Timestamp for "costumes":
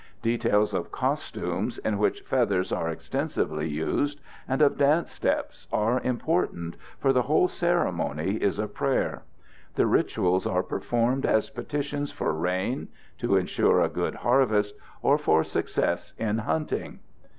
0.91-1.77